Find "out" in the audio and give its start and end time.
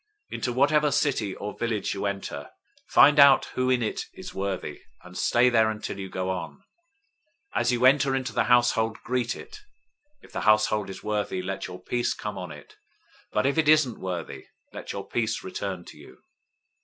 3.19-3.45